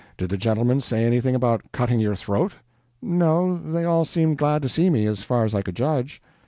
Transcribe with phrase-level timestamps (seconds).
[0.17, 2.53] Did the gentleman say anything about cutting your throat?"
[3.03, 6.23] "No, they all seemed glad to see me, as far as I could judge."